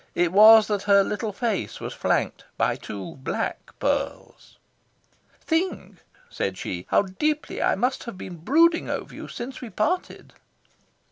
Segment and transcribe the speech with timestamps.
[0.15, 4.57] It was that her little face was flanked by two black pearls.
[5.41, 10.33] "Think," said she, "how deeply I must have been brooding over you since we parted!"